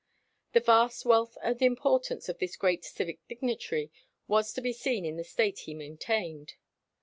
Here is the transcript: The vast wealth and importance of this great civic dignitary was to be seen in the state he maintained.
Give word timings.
The 0.53 0.61
vast 0.61 1.05
wealth 1.05 1.37
and 1.43 1.61
importance 1.61 2.27
of 2.27 2.39
this 2.39 2.57
great 2.57 2.83
civic 2.83 3.19
dignitary 3.27 3.91
was 4.27 4.51
to 4.53 4.59
be 4.61 4.73
seen 4.73 5.05
in 5.05 5.17
the 5.17 5.23
state 5.23 5.59
he 5.59 5.75
maintained. 5.75 6.53